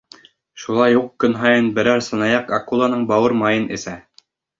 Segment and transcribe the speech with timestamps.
[0.61, 3.95] Шулай уҡ ул көн һайын берәр сынаяҡ акуланың бауыр майын эсә.